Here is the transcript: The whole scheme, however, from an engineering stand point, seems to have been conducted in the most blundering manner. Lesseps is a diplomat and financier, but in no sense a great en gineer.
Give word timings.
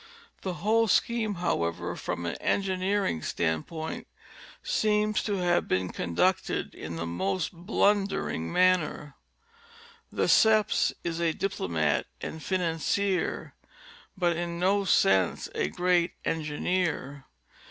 The 0.41 0.55
whole 0.65 0.87
scheme, 0.87 1.35
however, 1.35 1.95
from 1.95 2.25
an 2.25 2.33
engineering 2.37 3.21
stand 3.21 3.67
point, 3.67 4.07
seems 4.63 5.21
to 5.21 5.35
have 5.35 5.67
been 5.67 5.89
conducted 5.93 6.73
in 6.73 6.95
the 6.95 7.05
most 7.05 7.53
blundering 7.53 8.51
manner. 8.51 9.13
Lesseps 10.11 10.91
is 11.03 11.19
a 11.19 11.33
diplomat 11.33 12.07
and 12.19 12.41
financier, 12.41 13.53
but 14.17 14.35
in 14.35 14.57
no 14.57 14.85
sense 14.85 15.49
a 15.53 15.67
great 15.67 16.13
en 16.25 16.41
gineer. 16.43 17.25